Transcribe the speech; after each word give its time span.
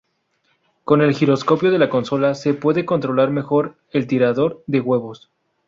Con 0.83 1.03
el 1.03 1.13
giroscopio 1.13 1.69
de 1.69 1.77
la 1.77 1.87
consola, 1.91 2.33
se 2.33 2.55
puede 2.55 2.85
controlar 2.85 3.29
mejor 3.29 3.75
el 3.91 4.07
"Tirador 4.07 4.63
de 4.65 4.79
Huevos". 4.81 5.29